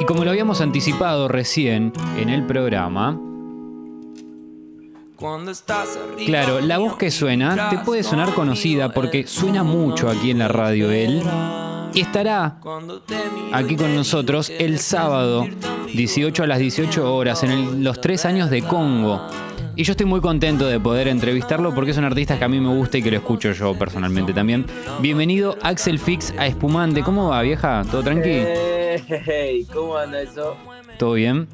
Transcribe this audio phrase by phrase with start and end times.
[0.00, 3.20] Y como lo habíamos anticipado recién en el programa,
[6.24, 10.48] claro, la voz que suena te puede sonar conocida porque suena mucho aquí en la
[10.48, 11.22] radio él.
[11.92, 12.60] Y estará
[13.52, 15.46] aquí con nosotros el sábado,
[15.92, 19.20] 18 a las 18 horas, en los tres años de Congo.
[19.76, 22.58] Y yo estoy muy contento de poder entrevistarlo porque es un artista que a mí
[22.58, 24.64] me gusta y que lo escucho yo personalmente también.
[25.00, 27.02] Bienvenido Axel Fix a Espumante.
[27.02, 27.84] ¿Cómo va, vieja?
[27.90, 28.69] ¿Todo tranquilo?
[29.10, 30.56] Hey, ¿cómo anda eso?
[30.98, 31.48] ¿Todo bien?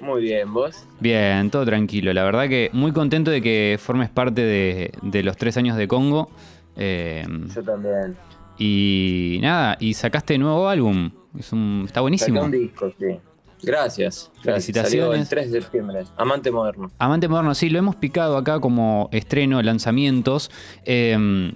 [0.00, 0.86] Muy bien, ¿vos?
[1.00, 2.12] Bien, todo tranquilo.
[2.12, 6.30] La verdad que muy contento de que formes parte de, los tres años de Congo.
[6.76, 8.16] Eh, yo también.
[8.58, 11.10] Y nada, y sacaste nuevo álbum.
[11.38, 12.42] Es un, está buenísimo.
[12.42, 13.18] Saqué un disco, sí.
[13.62, 14.30] Gracias.
[14.42, 15.22] Felicitaciones.
[15.22, 16.04] el 3 de septiembre.
[16.16, 16.90] Amante Moderno.
[16.98, 20.50] Amante Moderno, sí, lo hemos picado acá como estreno, lanzamientos.
[20.84, 21.52] Eh,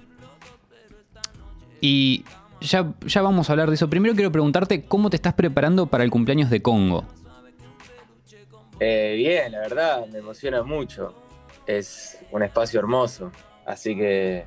[1.79, 2.23] y
[2.61, 3.89] ya, ya vamos a hablar de eso.
[3.89, 7.05] Primero quiero preguntarte cómo te estás preparando para el cumpleaños de Congo.
[8.79, 11.13] Eh, bien, la verdad, me emociona mucho.
[11.67, 13.31] Es un espacio hermoso,
[13.65, 14.45] así que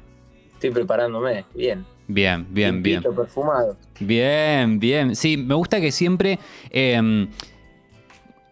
[0.53, 1.85] estoy preparándome, bien.
[2.07, 3.03] Bien, bien, bien.
[3.03, 3.77] perfumado.
[4.01, 5.15] Bien, bien.
[5.17, 6.39] Sí, me gusta que siempre
[6.71, 7.29] em,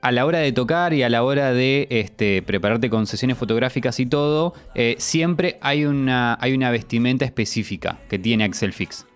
[0.01, 4.01] a la hora de tocar y a la hora de este, prepararte con sesiones fotográficas
[4.01, 9.07] y todo, eh, siempre hay una, hay una vestimenta específica que tiene Axel Fix.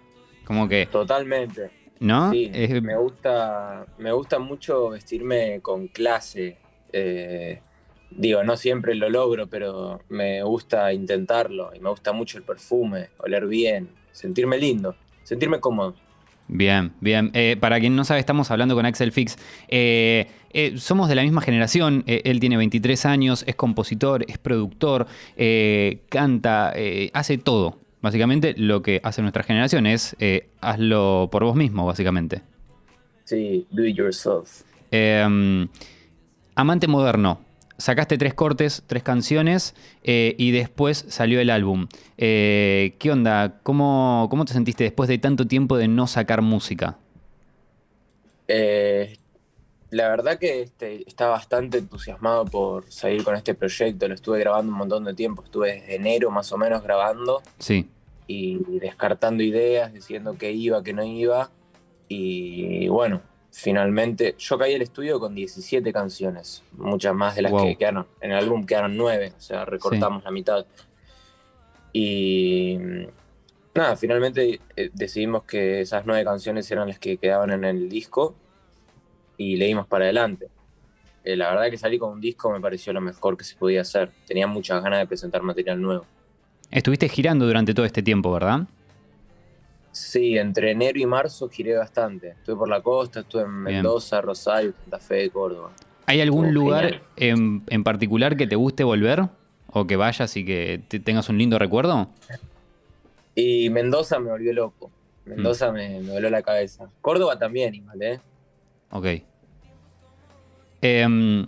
[0.46, 0.86] Como que.
[0.86, 1.70] Totalmente.
[1.98, 2.30] ¿No?
[2.30, 2.50] Sí,
[2.82, 3.84] me gusta.
[3.98, 6.56] Me gusta mucho vestirme con clase.
[6.92, 7.60] Eh,
[8.10, 11.72] digo, no siempre lo logro, pero me gusta intentarlo.
[11.74, 14.94] Y me gusta mucho el perfume, oler bien, sentirme lindo,
[15.24, 15.94] sentirme cómodo.
[16.48, 17.32] Bien, bien.
[17.34, 19.36] Eh, para quien no sabe, estamos hablando con Axel Fix.
[19.66, 20.28] Eh,
[20.76, 22.04] somos de la misma generación.
[22.06, 25.06] él tiene 23 años, es compositor, es productor,
[26.08, 26.72] canta,
[27.12, 27.80] hace todo.
[28.06, 32.40] Básicamente lo que hace nuestra generación es eh, hazlo por vos mismo, básicamente.
[33.24, 34.62] Sí, do it yourself.
[34.92, 35.66] Em,
[36.54, 37.40] amante moderno.
[37.78, 41.88] Sacaste tres cortes, tres canciones eh, y después salió el álbum.
[42.16, 43.58] Eh, ¿Qué onda?
[43.64, 46.98] ¿Cómo, ¿Cómo te sentiste después de tanto tiempo de no sacar música?
[49.90, 54.06] la verdad que este, estaba bastante entusiasmado por salir con este proyecto.
[54.06, 55.42] Lo estuve grabando un montón de tiempo.
[55.42, 57.42] Estuve desde enero más o menos grabando.
[57.58, 57.88] Sí
[58.26, 61.50] y descartando ideas, diciendo que iba, que no iba.
[62.08, 67.76] Y bueno, finalmente yo caí al estudio con 17 canciones, muchas más de las que
[67.76, 68.06] quedaron.
[68.20, 70.66] En el álbum quedaron 9, o sea, recortamos la mitad.
[71.92, 72.78] Y
[73.74, 78.34] nada, finalmente eh, decidimos que esas 9 canciones eran las que quedaban en el disco
[79.38, 80.48] y leímos para adelante.
[81.24, 83.80] Eh, la verdad que salí con un disco me pareció lo mejor que se podía
[83.80, 84.10] hacer.
[84.26, 86.06] Tenía muchas ganas de presentar material nuevo.
[86.70, 88.66] Estuviste girando durante todo este tiempo, ¿verdad?
[89.92, 92.30] Sí, entre enero y marzo giré bastante.
[92.30, 95.70] Estuve por la costa, estuve en Mendoza, Rosario, Santa Fe, Córdoba.
[96.04, 99.28] ¿Hay algún lugar en, particular que te guste volver?
[99.68, 102.10] ¿O que vayas y que tengas un lindo recuerdo?
[103.34, 104.90] Y Mendoza me volvió loco.
[105.24, 105.74] Mendoza mm.
[105.74, 106.90] me, voló la cabeza.
[107.00, 108.20] Córdoba también, igual, ¿eh?
[108.90, 109.06] Ok.
[110.82, 111.46] Em,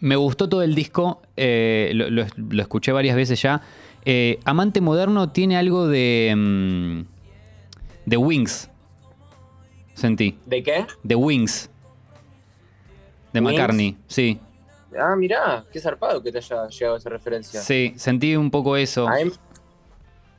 [0.00, 3.62] me gustó todo el disco, eh, lo escuché varias veces ya.
[4.04, 6.34] Eh, Amante Moderno tiene algo de.
[6.36, 7.02] Mm,
[8.06, 8.68] de Wings.
[9.94, 10.38] Sentí.
[10.46, 10.86] ¿De qué?
[11.02, 11.70] De Wings.
[13.32, 14.38] De McCartney, sí.
[14.98, 17.60] Ah, mirá, qué zarpado que te haya llegado esa referencia.
[17.60, 19.06] Sí, sentí un poco eso.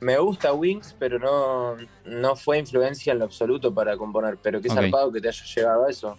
[0.00, 4.38] me gusta Wings, pero no, no fue influencia en lo absoluto para componer.
[4.40, 6.16] Pero qué zarpado que te haya llegado a eso.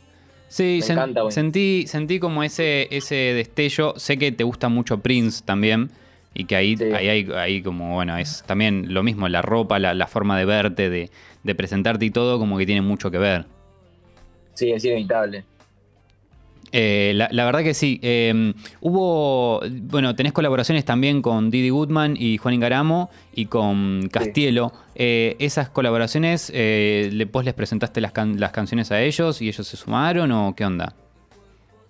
[0.48, 0.82] Sí,
[1.30, 3.94] sentí, sentí como ese, ese destello.
[3.98, 5.90] Sé que te gusta mucho Prince también.
[6.38, 10.38] Y que ahí, ahí hay como, bueno, es también lo mismo, la ropa, la, forma
[10.38, 13.46] de verte, de, presentarte y todo, como que tiene mucho que ver.
[14.54, 15.46] Sí, es inevitable.
[16.74, 18.02] Eh, la, verdad que sí.
[18.02, 24.74] Em, hubo, bueno, tenés colaboraciones también con Didi Goodman y Juan Ingaramo y con Castielo.
[24.94, 29.78] Eh, ¿Esas colaboraciones, eh, vos les presentaste las, las canciones a ellos y ellos se
[29.78, 30.94] sumaron o qué onda?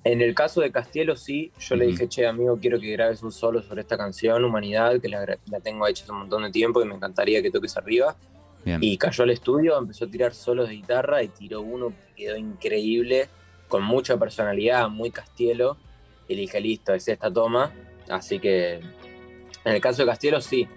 [0.06, 3.31] En el caso de Castielo, sí, yo le dije, che, amigo, quiero que grabes un
[3.31, 5.25] solo sobre esta canción, Humanidad, que la,
[5.63, 8.16] tengo hecha hace un montón de tiempo y me encantaría que toques arriba.
[8.80, 12.38] Y cayó al estudio, empezó a tirar solos de guitarra y tiró uno que quedó
[12.38, 13.30] increíble,
[13.68, 15.78] con mucha personalidad, muy Castielo.
[16.28, 17.72] Y le dije, listo, es esta toma.
[18.08, 20.68] Así que en el caso de Castielo, sí.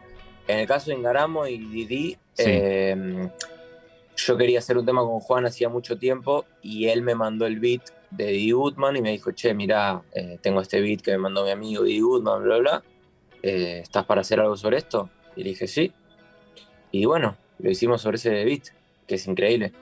[0.47, 3.29] En el caso de Ingaramo y Didi, em,
[4.17, 7.61] yo quería hacer un tema con Juan hacía mucho tiempo y él me mandó el
[7.61, 11.19] beat de Didi Goodman y me dijo, che, mira, eh, tengo este beat que me
[11.19, 12.83] mandó mi amigo Didi Goodman, bla, bla,
[13.43, 15.11] eh, ¿estás para hacer algo sobre esto?
[15.37, 15.93] Y le dije, sí.
[16.91, 18.69] Y bueno, lo hicimos sobre ese beat,
[19.07, 19.73] que es increíble.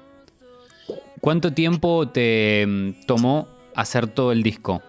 [1.21, 4.83] ¿Cuánto tiempo te mm, tomó hacer todo el disco?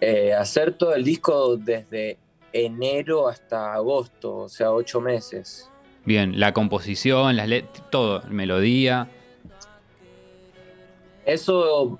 [0.00, 2.18] Eh, hacer todo el disco desde
[2.52, 5.70] enero hasta agosto, o sea, ocho meses.
[6.04, 9.08] Bien, la composición, las letras, todo, melodía.
[11.26, 11.98] Eso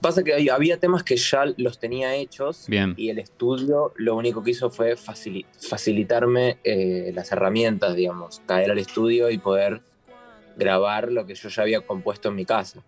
[0.00, 2.94] pasa que había temas que ya los tenía hechos Bien.
[2.96, 8.78] y el estudio lo único que hizo fue facilitarme eh, las herramientas, digamos, caer al
[8.78, 9.82] estudio y poder
[10.56, 12.82] grabar lo que yo ya había compuesto en mi casa.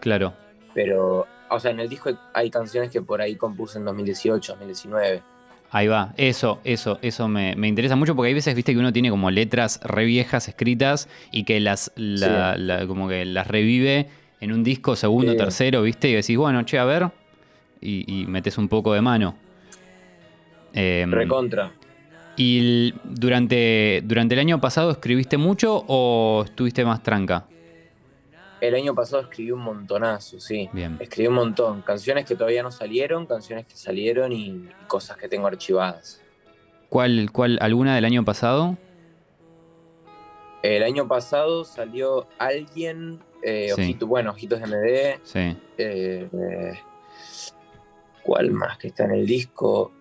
[0.00, 0.34] Claro.
[0.74, 5.22] Pero, o sea, en el disco hay canciones que por ahí compuse en 2018, 2019.
[5.70, 9.10] Ahí va, eso, eso, eso me, interesa mucho porque hay veces, viste, que uno tiene
[9.10, 11.92] como letras re viejas escritas y que las,
[12.86, 14.08] como que las revive
[14.40, 17.10] en un disco segundo, tercero, viste, y decís, bueno, che, a ver,
[17.80, 19.36] y, metes un poco de mano.
[20.72, 21.72] Em, Recontra.
[22.36, 27.46] ¿Y durante, durante el año pasado escribiste mucho o estuviste más tranca?
[28.60, 30.68] El año pasado escribí un montonazo, sí.
[30.72, 30.96] Bien.
[31.00, 31.82] Escribí un montón.
[31.82, 36.20] Canciones que todavía no salieron, canciones que salieron y, cosas que tengo archivadas.
[36.88, 38.76] ¿Cuál, cuál, alguna del año pasado?
[40.62, 45.20] El año pasado salió alguien, eh, bueno, Ojitos de MD.
[45.22, 45.56] Sí.
[45.76, 46.78] Eh,
[48.22, 49.92] ¿Cuál más que está en el disco?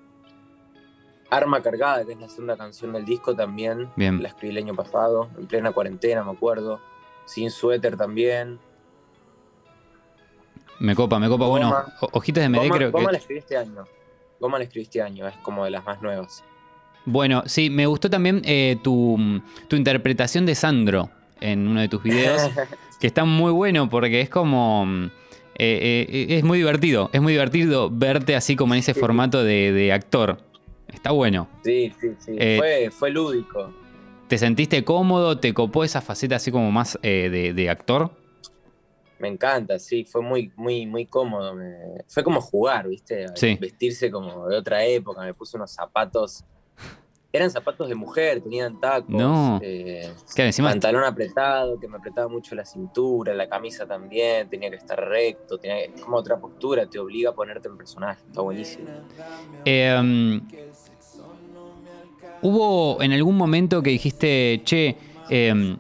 [1.30, 3.90] Arma Cargada, que es la segunda canción del disco también.
[3.96, 4.22] Bien.
[4.22, 6.80] La escribí el año pasado, en plena cuarentena, me acuerdo.
[7.26, 8.60] Sin suéter también.
[10.80, 11.48] Me copa, me copa.
[11.48, 11.76] bueno,
[12.12, 12.98] Ojitos de MD creo que.
[12.98, 13.86] Goma la escribí este año.
[14.40, 16.44] Goma la escribí este año, es como de las más nuevas.
[17.06, 19.18] Bueno, sí, me gustó también eh, tu,
[19.72, 21.10] interpretación de Sandro
[21.40, 22.42] en uno de tus videos,
[23.00, 24.86] que está muy bueno porque es como...
[25.60, 29.92] Eh, eh, es muy divertido, es muy divertido verte así como en ese formato de,
[29.92, 30.38] actor.
[30.88, 31.50] Está bueno.
[31.64, 32.38] Sí, sí, sí.
[32.58, 33.74] fue, fue lúdico.
[34.28, 35.40] ¿Te sentiste cómodo?
[35.40, 38.12] ¿Te copó esa faceta así como más eh, de, actor?
[39.20, 41.56] Me encanta, sí, fue muy, muy, muy cómodo.
[42.08, 43.26] Fue como jugar, ¿viste?
[43.60, 45.22] Vestirse como de otra época.
[45.22, 46.44] Me puse unos zapatos.
[47.32, 49.10] Eran zapatos de mujer, tenían tacos.
[49.10, 49.60] No.
[49.62, 50.14] Eh,
[50.58, 55.58] pantalón apretado, que me apretaba mucho la cintura, la camisa también, tenía que estar recto,
[55.58, 58.24] tenía como otra postura, te obliga a ponerte en personaje.
[58.28, 58.88] Está buenísimo.
[59.66, 60.42] Eh,
[62.42, 64.96] ¿Hubo en algún momento que dijiste, che,
[65.30, 65.78] em,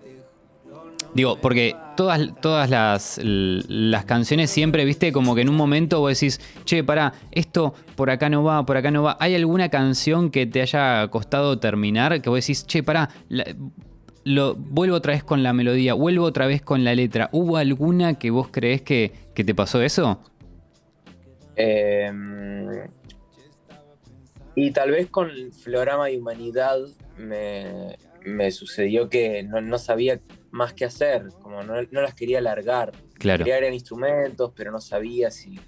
[1.13, 6.17] digo, porque todas, todas las, las, canciones siempre, viste, como que en un momento vos
[6.17, 9.17] decís, che, pará, esto por acá no va, por acá no va.
[9.19, 12.21] ¿Hay alguna canción que te haya costado terminar?
[12.21, 13.09] Que vos decís, che, pará,
[14.23, 17.29] lo, vuelvo otra vez con la melodía, vuelvo otra vez con la letra.
[17.33, 20.21] ¿Hubo alguna que vos creés que, que te pasó eso?
[21.57, 22.09] Eh,
[24.59, 26.79] y tal vez con Florama y Humanidad
[27.15, 30.19] me, sucedió que no, sabía
[30.51, 32.91] más qué hacer, como no, las quería alargar.
[33.15, 33.39] Claro.
[33.39, 35.59] Quería agregar instrumentos, pero no sabía si.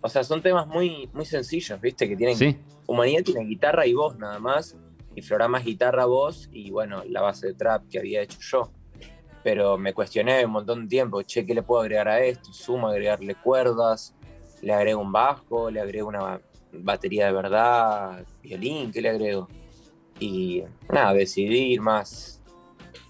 [0.00, 2.08] O sea, son temas muy, muy sencillos, ¿viste?
[2.08, 2.60] Que tienen.
[2.86, 4.76] Humanidad tiene guitarra y voz nada más,
[5.16, 8.70] y Florama es guitarra, voz y bueno, la base de trap que había hecho yo.
[9.42, 12.52] Pero me cuestioné un montón de tiempo, che, ¿qué le puedo agregar a esto?
[12.52, 14.14] Sumo agregarle cuerdas,
[14.62, 16.40] le agrego un bajo, le agrego una
[16.72, 19.48] batería de verdad, violín, ¿qué le agrego?
[20.20, 20.62] Y
[20.92, 22.35] nada, decidí ir más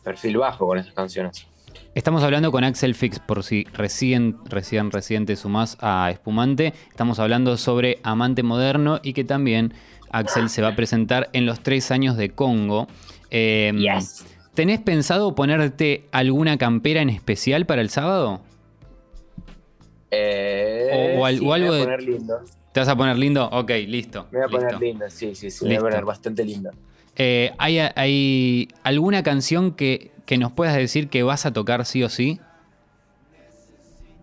[0.07, 1.49] perfil bajo con esas canciones.
[1.97, 6.75] Estamos hablando con Axel Fix, por si recién, recién, recién te sumás a Espumante.
[6.91, 9.75] Estamos hablando sobre Amante Moderno y que también
[10.11, 12.87] Axel se va a presentar en los tres años de Congo.
[13.31, 13.85] Em,
[14.55, 18.43] ¿Tenés pensado ponerte alguna campera en especial para el sábado?
[20.13, 21.83] Eh, o, algo de.
[21.83, 22.41] Poner lindo.
[22.73, 23.49] ¿Te vas a poner lindo?
[23.51, 24.29] Ok, listo.
[24.31, 25.65] Me voy a poner lindo, sí, sí, sí.
[25.65, 26.71] Me voy a poner bastante lindo.
[27.17, 32.41] Eh, ¿hay, alguna canción que, nos puedas decir que vas a tocar sí o sí?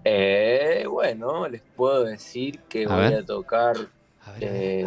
[0.05, 3.75] Eh, bueno, les puedo decir que voy a tocar
[4.39, 4.85] eh,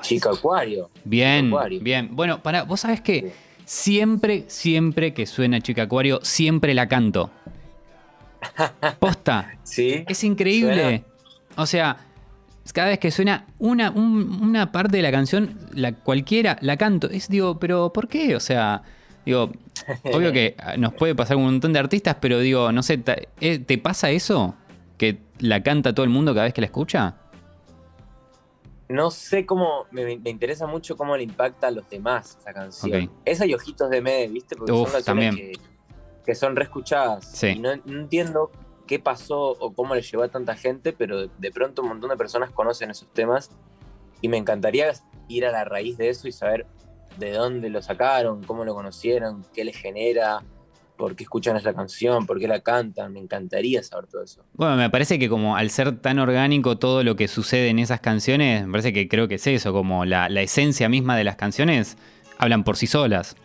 [0.00, 0.90] Chica Acuario.
[1.04, 2.08] Bien, bien.
[2.12, 3.32] Bueno, para, vos sabés que
[3.64, 7.30] siempre, siempre que suena Chica Acuario, siempre la canto.
[8.98, 9.58] Posta.
[9.62, 10.04] Sí.
[10.08, 11.04] Es increíble.
[11.56, 11.98] O sea,
[12.72, 17.10] cada vez que suena una, una parte de la canción, la cualquiera, la canto.
[17.10, 18.34] Es, digo, pero ¿por qué?
[18.36, 18.82] O sea,
[19.26, 19.52] digo,
[20.04, 23.02] obvio que nos puede pasar un montón de artistas, pero digo, no sé,
[23.40, 24.54] eh, ¿te, pasa eso?
[24.96, 27.16] ¿Que la canta todo el mundo cada vez que la escucha?
[28.88, 33.10] No sé cómo, me, interesa mucho cómo le impacta a los demás esa canción.
[33.24, 34.56] Esa y Ojitos de Med, ¿viste?
[34.56, 35.52] Porque son canciones que,
[36.24, 37.26] que, son reescuchadas.
[37.30, 37.48] Sí.
[37.48, 38.50] Y no, no entiendo
[38.86, 42.16] qué pasó o cómo le llegó a tanta gente, pero de pronto un montón de
[42.16, 43.50] personas conocen esos temas
[44.20, 44.92] y me encantaría
[45.28, 46.66] ir a la raíz de eso y saber
[47.18, 50.42] de dónde lo sacaron, cómo lo conocieron, qué les genera,
[50.96, 54.44] por qué escuchan esa canción, por qué la cantan, me encantaría saber todo eso.
[54.54, 58.00] Bueno, me parece que como al ser tan orgánico todo lo que sucede en esas
[58.00, 61.96] canciones, me parece que creo que es eso, como la, esencia misma de las canciones
[62.38, 63.36] hablan por sí solas.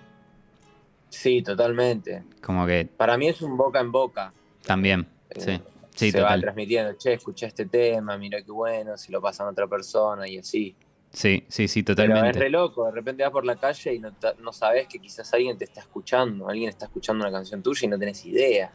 [1.09, 2.23] Sí, totalmente.
[2.41, 2.87] Como que...
[2.97, 4.31] Para mí es un boca en boca.
[4.65, 5.61] También, sí.
[5.95, 9.49] Sí, se va transmitiendo, che, escuché este tema, mira qué bueno, si lo pasan a
[9.49, 10.73] otra persona y así.
[11.11, 12.21] Sí, sí, sí, totalmente.
[12.21, 14.99] Pero es re loco, de repente vas por la calle y no, no sabes que
[14.99, 18.71] quizás alguien te está escuchando, alguien está escuchando una canción tuya y no tenés idea.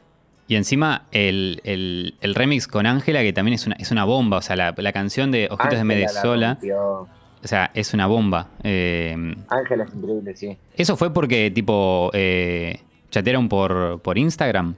[0.47, 4.57] Y encima el, remix con Ángela, que también es una, es una bomba, o sea,
[4.57, 6.59] la, canción de Ojitos de Medesola.
[6.63, 8.49] O sea, es una bomba.
[8.63, 9.15] Eh,
[9.49, 10.57] Ángela es increíble, sí.
[10.77, 12.81] ¿Eso fue porque, tipo, eh,
[13.11, 14.77] chatearon por, por Instagram?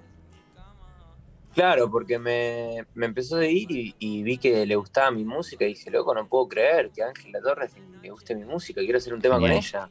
[1.56, 5.90] Claro, porque me, empezó a seguir y, vi que le gustaba mi música y dije,
[5.90, 7.72] loco, no puedo creer que a Ángela Torres
[8.02, 9.88] le guste mi música, quiero hacer un tema con ella.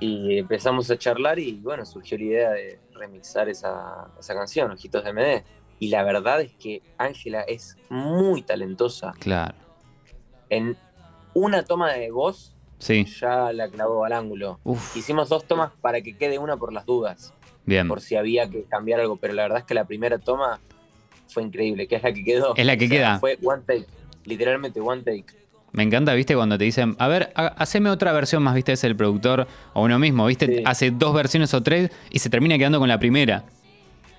[0.00, 5.14] Y empezamos a charlar y bueno, surgió la idea de remixar esa, canción, Ojitos de
[5.14, 5.44] MD.
[5.78, 9.14] Y la verdad es que Ángela es muy talentosa.
[9.18, 9.56] Claro.
[10.50, 10.76] En
[11.32, 13.06] una toma de voz, sí.
[13.18, 14.60] ya la clavó al ángulo.
[14.94, 17.32] Hicimos dos tomas para que quede una por las dudas.
[17.66, 17.88] Bien.
[17.88, 20.60] Por si había que cambiar algo, pero la verdad es que la primera toma
[21.28, 22.54] fue increíble, que es la que quedó.
[22.56, 23.18] Es la que queda.
[23.18, 23.86] Fue one take,
[24.24, 25.26] literalmente one take.
[25.72, 28.96] Me encanta, viste, cuando te dicen, a ver, haceme otra versión más, viste, es el
[28.96, 32.88] productor o uno mismo, viste, hace dos versiones o tres y se termina quedando con
[32.88, 33.44] la primera.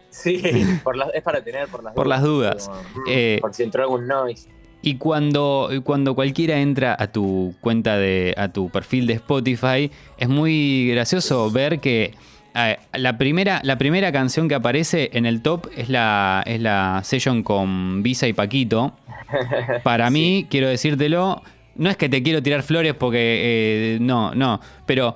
[0.10, 0.42] Sí,
[1.14, 2.20] es para tener por las por dudas.
[2.20, 2.70] Las dudas.
[2.70, 4.50] Mm, eh, por si entró algún noise.
[4.82, 10.30] Y cuando, cuando cualquiera entra a tu cuenta de, a tu perfil de Spotify, es
[10.30, 12.14] muy gracioso ver que
[12.94, 17.44] la, primera, la primera canción que aparece en el top es la, es la session
[17.44, 18.94] con Visa y Paquito.
[19.84, 21.44] Para mí, quiero decírtelo,
[21.76, 25.16] no es que te quiero tirar flores porque eh, no, no, pero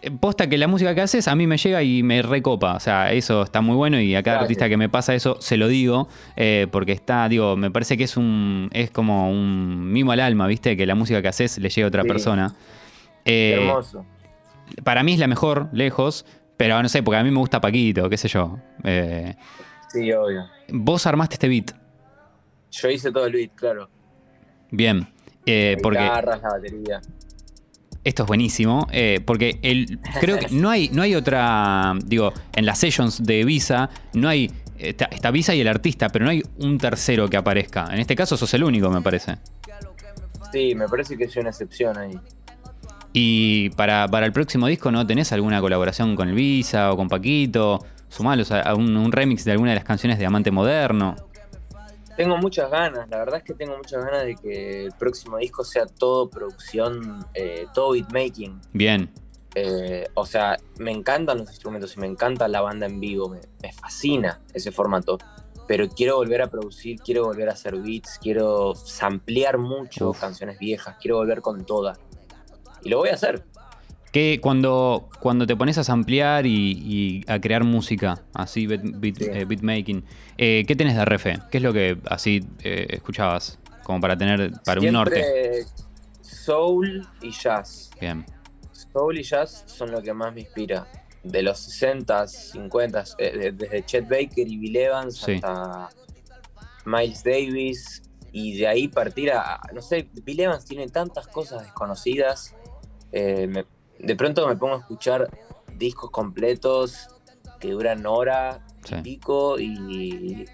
[0.00, 2.74] eh, posta que la música que haces a mí me llega y me recopa.
[2.74, 5.56] O sea, eso está muy bueno y a cada artista que me pasa eso se
[5.56, 6.08] lo digo.
[6.36, 8.70] Eh, porque está, digo, me parece que es un.
[8.72, 10.76] es como un mimo al alma, ¿viste?
[10.76, 12.54] Que la música que haces le llegue a otra persona.
[13.24, 14.04] hermoso.
[14.84, 16.24] Para mí es la mejor, lejos.
[16.58, 18.58] Pero no sé, porque a mí me gusta Paquito, qué sé yo.
[18.82, 19.34] Eh,
[19.90, 20.44] sí, obvio.
[20.68, 21.70] Vos armaste este beat.
[22.72, 23.88] Yo hice todo el beat, claro.
[24.70, 25.08] Bien.
[25.46, 27.00] Eh, porque la batería.
[28.02, 32.66] Esto es buenísimo, eh, porque el, creo que no hay, no hay otra, digo, en
[32.66, 36.78] las sessions de Visa no hay, está, Visa y el artista, pero no hay un
[36.78, 37.88] tercero que aparezca.
[37.92, 39.36] En este caso sos el único, me parece.
[40.52, 42.18] Sí, me parece que es una excepción ahí.
[43.12, 47.84] Y para, el próximo disco, ¿no tenés alguna colaboración con el Visa o con Paquito?
[48.08, 51.16] Sumalos a, un, remix de alguna de las canciones de Amante Moderno.
[52.16, 55.62] Tengo muchas ganas, la verdad es que tengo muchas ganas de que el próximo disco
[55.62, 58.60] sea todo producción, eh, todo beatmaking.
[58.72, 59.08] Bien.
[59.54, 63.72] Eh, o sea, me encantan los instrumentos y me encanta la banda en vivo, me,
[63.72, 65.18] fascina ese formato.
[65.66, 70.96] Pero quiero volver a producir, quiero volver a hacer beats, quiero samplear mucho canciones viejas,
[71.00, 71.98] quiero volver con todas
[72.82, 73.44] y lo voy a hacer.
[74.12, 80.04] Que cuando, cuando te pones a ampliar y, a crear música, así, beat, eh, beatmaking,
[80.38, 81.38] eh, ¿qué tenés de refe?
[81.50, 83.58] ¿Qué es lo que así eh, escuchabas?
[83.82, 85.64] Como para tener, para un norte.
[86.22, 87.90] Soul y jazz.
[88.00, 88.24] Bien.
[88.72, 90.86] Soul y jazz son lo que más me inspira.
[91.22, 95.90] De los 60, 50, desde Chet Baker y Bill Evans hasta
[96.86, 102.54] Miles Davis, y de ahí partir a, no sé, Bill Evans tiene tantas cosas desconocidas
[103.12, 103.64] eh,
[103.98, 105.30] de pronto me pongo a escuchar
[105.76, 107.08] discos completos
[107.60, 110.46] que duran hora y pico y,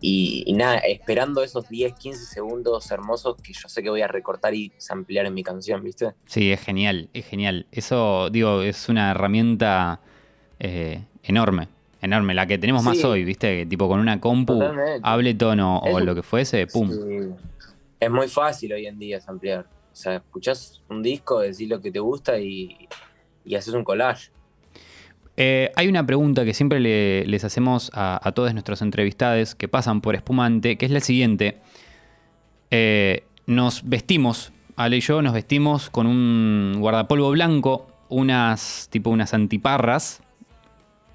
[0.00, 4.54] y, nada, esperando esos 10, 15 segundos hermosos que yo sé que voy a recortar
[4.54, 6.12] y ampliar en mi canción, ¿viste?
[6.26, 7.66] Sí, es genial, es genial.
[7.72, 10.00] Eso, digo, es una herramienta
[10.58, 11.68] eh, enorme,
[12.02, 13.66] enorme, la que tenemos más hoy, ¿viste?
[13.66, 14.62] Tipo con una compu,
[15.02, 16.90] hable tono o lo que fuese, pum.
[17.98, 19.66] Es muy fácil hoy en día ampliar.
[19.94, 22.88] O sea, escuchás un disco, decís lo que te gusta y,
[23.56, 24.32] haces un collage.
[25.36, 28.82] Eh, hay una pregunta que siempre les hacemos a, todos nuestros
[29.54, 31.60] que pasan por Espumante, que es la siguiente.
[32.72, 39.32] Eh, nos vestimos, Ale y yo nos vestimos con un guardapolvo blanco, unas tipo unas
[39.32, 40.22] antiparras.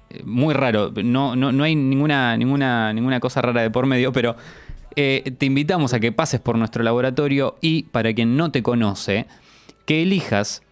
[0.08, 4.10] Eh, muy raro, no, no, no hay ninguna, ninguna, ninguna cosa rara de por medio,
[4.10, 4.36] pero
[4.96, 9.26] eh, te invitamos a que pases por nuestro laboratorio y, para quien no te conoce,
[9.86, 10.62] que elijas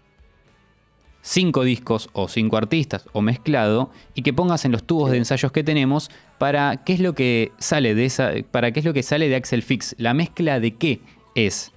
[1.23, 5.53] cinco discos o cinco artistas o mezclado y que pongas en los tubos de ensayos
[5.53, 9.03] que tenemos para qué es lo que sale de esa para qué es lo que
[9.03, 9.95] sale de Axel Fix.
[9.99, 11.01] La mezcla de qué
[11.35, 11.73] es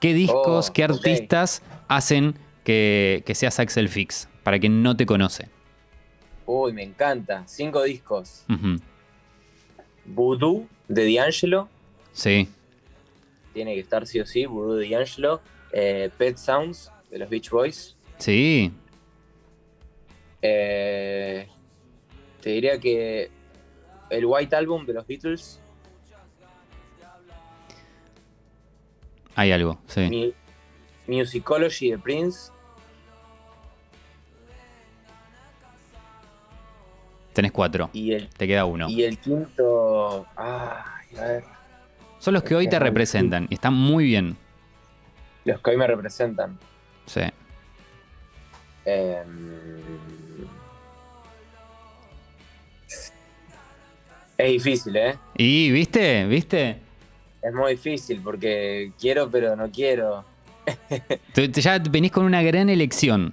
[0.00, 5.06] qué discos oh, qué artistas hacen que, que seas Axel Fix para quien no te
[5.06, 5.48] conoce.
[6.46, 7.42] Uy, me encanta.
[7.46, 8.44] Cinco discos.
[10.06, 11.68] Voodoo de D'Angelo.
[12.12, 12.48] Sí.
[13.52, 15.40] Tiene que estar sí o sí, Voodoo de D'Angelo.
[15.72, 17.96] Eh, Pet Sounds de los Beach Boys.
[18.18, 18.72] Sí.
[20.40, 21.48] Eh,
[22.40, 23.30] te diría que
[24.10, 25.60] el White Album de los Beatles.
[29.34, 30.34] Hay algo, sí.
[31.06, 32.50] Musicology de Prince.
[37.38, 37.88] Tenés cuatro.
[37.92, 38.88] Y el, te queda uno.
[38.88, 40.26] Y el quinto.
[40.34, 41.44] Ay, a ver.
[42.18, 44.36] Son los que hoy te representan y están muy bien.
[45.44, 46.58] Los que hoy me representan.
[47.06, 47.20] Sí.
[48.84, 50.48] Em,
[54.36, 55.14] es difícil, ¿eh?
[55.36, 56.26] Y, ¿viste?
[56.26, 56.80] ¿Viste?
[57.40, 60.24] Es muy difícil porque quiero, pero no quiero.
[61.36, 63.32] ya venís con una gran elección.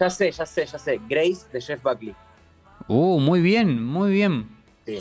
[0.00, 0.98] Ya sé, ya sé, ya sé.
[1.06, 2.14] Grace de Jeff Buckley.
[2.88, 4.48] Uh, muy bien, muy bien.
[4.86, 4.98] Sí.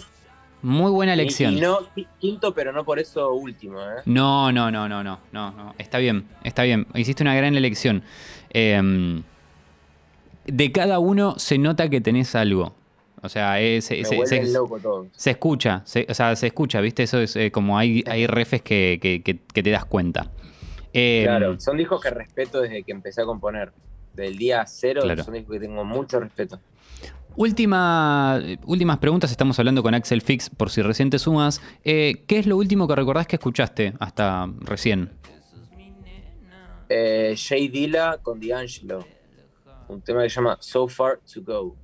[0.61, 1.57] Muy buena elección.
[1.57, 1.79] Y, no
[2.19, 4.01] quinto, pero no por eso último, ¿eh?
[4.05, 5.75] No, no, no, no, no, no, no.
[5.77, 6.85] Está bien, está bien.
[6.93, 8.03] Hiciste una gran elección.
[8.51, 9.23] Em,
[10.45, 12.75] de cada uno se nota que tenés algo.
[13.23, 17.03] O sea, es, se, escucha, o sea, se escucha, ¿viste?
[17.03, 20.31] Eso es eh, como hay, hay refes que, te das cuenta.
[20.91, 23.71] Em, claro, son discos que respeto desde que empecé a componer.
[24.13, 26.59] Del día cero son discos que tengo mucho respeto.
[27.35, 31.61] Última, últimas preguntas, estamos hablando con Axel Fix, por si recién te sumas.
[31.83, 35.11] Eh, ¿Qué es lo último que recordás que escuchaste hasta recién?
[36.89, 39.05] Eh, Jay Dilla con D'Angelo.
[39.87, 41.75] Un tema que se llama So Far to Go.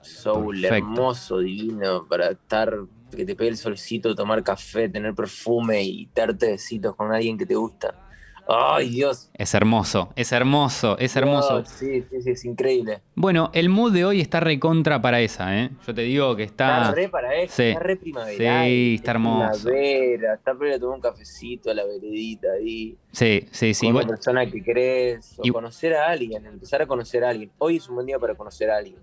[0.00, 2.72] Soul hermoso, divino, para estar,
[3.10, 7.46] que te pegue el solcito, tomar café, tener perfume y darte besitos con alguien que
[7.46, 8.01] te gusta.
[8.48, 9.30] Ay, Dios.
[9.34, 11.64] Es hermoso, es hermoso, es hermoso.
[11.64, 13.00] sí, sí, sí, es increíble.
[13.14, 15.70] Bueno, el mood de hoy está recontra para esa, ¿eh?
[15.86, 16.82] Yo te digo que está.
[16.82, 18.64] Está re para esa, está re primavera.
[18.64, 19.68] Sí, está hermoso.
[19.68, 22.96] Primavera, está para tomar un cafecito a la veredita ahí.
[23.12, 23.86] Sí, sí, sí.
[23.86, 27.50] Con una persona que crees, o conocer a alguien, empezar a conocer a alguien.
[27.58, 28.98] Hoy es un buen día para conocer a alguien.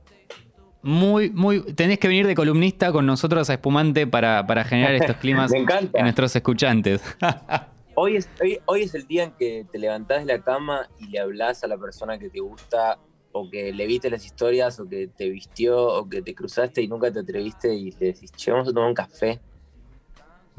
[0.82, 1.62] Muy, muy.
[1.74, 5.66] Tenés que venir de columnista con nosotros a Espumante para, para generar estos climas en
[6.02, 7.02] nuestros escuchantes.
[8.02, 8.30] Hoy es,
[8.66, 11.68] hoy, es el día en que te levantás de la cama y le hablas a
[11.68, 12.98] la persona que te gusta,
[13.34, 16.88] o que le viste las historias, o que te vistió, o que te cruzaste y
[16.88, 19.42] nunca te atreviste y le decís, che, vamos a tomar un café.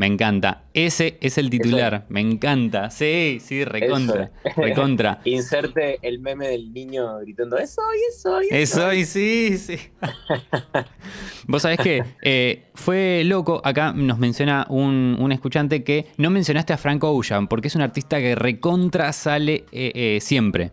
[0.01, 0.63] Me encanta.
[0.73, 2.07] Ese es el titular.
[2.09, 2.89] Me encanta.
[2.89, 4.31] Sí, sí, recontra.
[4.57, 5.21] Recontra.
[5.27, 8.49] Inserte el meme del niño gritando, eso, eso, eso.
[8.51, 9.77] Eso, sí, sí.
[11.47, 13.61] Vos sabés que eh, fue loco.
[13.63, 18.21] Acá nos menciona un, escuchante que no mencionaste a Frank Ocean, porque es un artista
[18.21, 20.73] que recontra sale eh, eh, siempre.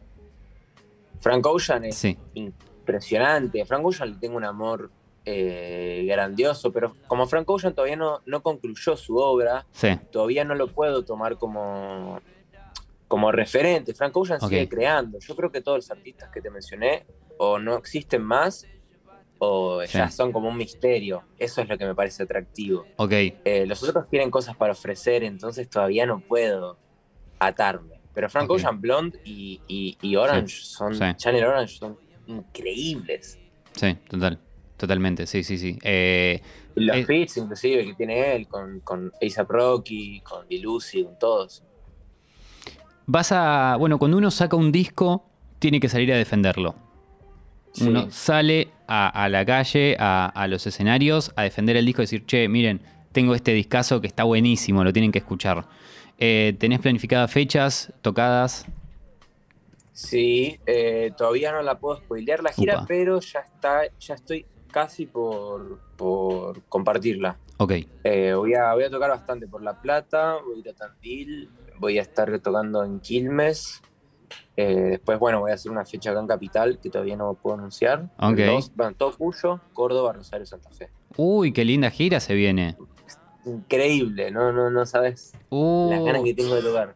[1.19, 2.01] Frank Ocean es
[2.33, 3.61] impresionante.
[3.61, 4.89] A Frank Ocean le tengo un amor
[5.29, 9.65] eh, grandioso, pero como Frank Ocean todavía no, no concluyó su obra,
[10.09, 12.21] todavía no lo puedo tomar como,
[13.09, 13.93] como referente.
[13.93, 15.19] Frank Ocean sigue creando.
[15.19, 17.05] Yo creo que todos los artistas que te mencioné
[17.37, 18.65] o no existen más
[19.39, 21.23] o ya son como un misterio.
[21.37, 22.85] Eso es lo que me parece atractivo.
[23.43, 26.77] Eh, los otros tienen cosas para ofrecer, entonces todavía no puedo
[27.37, 27.99] atarme.
[28.13, 33.37] Pero Frank Ocean, Blonde y, Orange son, Channel Orange son increíbles.
[33.73, 34.39] Sí, total.
[34.77, 35.77] Totalmente, sí, sí, sí.
[35.81, 36.39] Eh,
[36.75, 41.63] los eh, fits, inclusive, que tiene él, con, con A$AP Rocky, con Dilusi, con todos.
[43.07, 43.75] Vas a.
[43.79, 45.25] Bueno, cuando uno saca un disco,
[45.57, 46.75] tiene que salir a defenderlo.
[47.81, 52.47] Uno sale a, la calle, a, los escenarios, a defender el disco y decir, che,
[52.47, 55.67] miren, tengo este discazo que está buenísimo, lo tienen que escuchar.
[56.17, 58.65] Eh, ¿Tenés planificadas fechas, tocadas?
[59.93, 65.05] Sí, eh, todavía no la puedo spoilear la gira, pero ya está, ya estoy casi
[65.05, 67.37] por, por compartirla.
[67.57, 67.73] Ok.
[68.03, 71.49] Eh, voy, a, voy a tocar bastante por La Plata, voy a ir a Tandil,
[71.79, 73.81] voy a estar tocando en Quilmes.
[74.55, 77.57] Eh, después, bueno, voy a hacer una fecha acá en Capital que todavía no puedo
[77.57, 78.09] anunciar.
[78.19, 78.39] Ok.
[78.97, 80.89] todo Cuyo, Córdoba, Rosario, Santa Fe.
[81.15, 82.75] Uy, qué linda gira se viene.
[83.45, 86.95] Increíble, no, no, no sabes las ganas que tengo de tocar.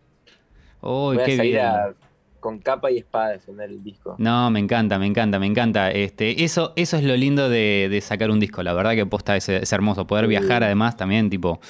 [0.81, 1.95] Uy, qué bien
[2.41, 4.15] con capa y espada defender el disco.
[4.17, 5.91] No, me encanta, me encanta, me encanta.
[5.91, 8.63] Este, eso, eso es lo lindo de, sacar un disco.
[8.63, 10.05] La verdad que posta es, es hermoso.
[10.05, 11.61] Poder viajar además también, tipo.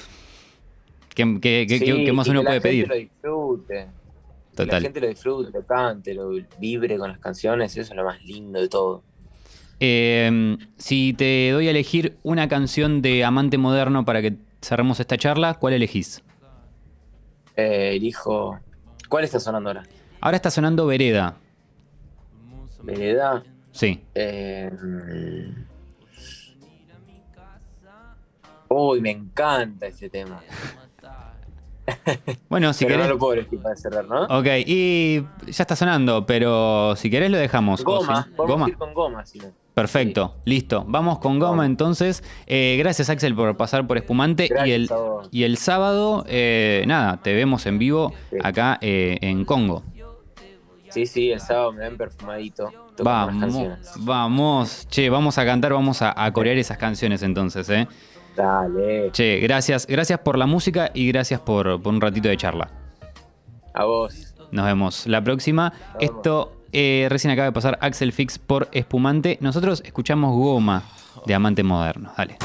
[1.14, 2.88] ¿Qué, qué, más uno puede pedir?
[2.88, 3.88] Que la gente lo disfrute.
[4.56, 7.76] Que la gente lo disfrute, lo cante, lo vibre con las canciones.
[7.76, 9.02] Eso es lo más lindo de todo.
[9.78, 15.18] Em, si te doy a elegir una canción de Amante Moderno para que cerremos esta
[15.18, 16.22] charla, ¿cuál elegís?
[17.56, 18.58] Eh, elijo.
[19.08, 19.82] ¿Cuál está sonando ahora?
[20.22, 21.34] Ahora está sonando Vereda.
[22.82, 23.42] ¿Vereda?
[23.72, 24.00] Sí.
[24.14, 24.70] Eh,
[28.68, 30.40] Uy, me encanta ese tema.
[32.48, 33.08] Bueno, si pero querés.
[33.08, 34.22] no lo puedo elegir para cerrar, ¿no?
[34.38, 37.82] Ok, y ya está sonando, pero si querés lo dejamos.
[37.84, 39.46] Goma, si- podemos ir con goma, si no.
[39.74, 40.84] Perfecto, listo.
[40.86, 41.66] Vamos con goma Goma.
[41.66, 42.22] entonces.
[42.46, 44.48] Eh, gracias Axel por pasar por Espumante.
[44.64, 44.88] y, el,
[45.32, 48.36] y el sábado, eh, nada, te vemos en vivo Sí.
[48.42, 49.82] acá eh, en Congo.
[50.92, 52.70] Sí, sí, el sábado me ven perfumadito.
[53.02, 53.56] Vamos,
[54.00, 54.86] vamos.
[54.90, 57.88] Che, vamos a cantar, vamos a, a corear esas canciones entonces, ¿eh?
[58.36, 59.10] Dale.
[59.12, 62.70] Che, gracias, gracias por la música y gracias por, por un ratito de charla.
[63.72, 64.34] A vos.
[64.50, 65.70] Nos vemos la próxima.
[65.70, 66.16] vemos.
[66.16, 69.38] Esto eh, recién acaba de pasar Axel Fix por Espumante.
[69.40, 70.82] Nosotros escuchamos Goma
[71.24, 72.12] de Amante Moderno.
[72.16, 72.36] Dale.